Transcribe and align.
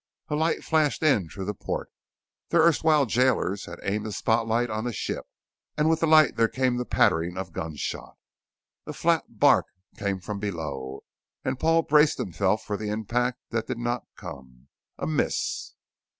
A 0.29 0.35
light 0.35 0.63
flashed 0.63 1.03
in 1.03 1.29
through 1.29 1.45
the 1.45 1.53
port, 1.53 1.91
their 2.49 2.63
erstwhile 2.63 3.05
jailers 3.05 3.65
had 3.65 3.77
aimed 3.83 4.07
a 4.07 4.11
spotlight 4.11 4.71
on 4.71 4.83
the 4.83 4.91
ship, 4.93 5.27
and 5.77 5.91
with 5.91 5.99
the 5.99 6.07
light 6.07 6.35
there 6.37 6.47
came 6.47 6.77
the 6.77 6.85
pattering 6.85 7.37
of 7.37 7.53
gunshot. 7.53 8.17
A 8.87 8.93
flat 8.93 9.37
bark 9.37 9.67
came 9.97 10.19
from 10.19 10.39
below 10.39 11.03
and 11.45 11.59
Paul 11.59 11.83
braced 11.83 12.17
himself 12.17 12.63
for 12.63 12.77
the 12.77 12.89
impact 12.89 13.41
that 13.51 13.67
did 13.67 13.77
not 13.77 14.07
come. 14.15 14.69
A 14.97 15.05
miss! 15.05 15.73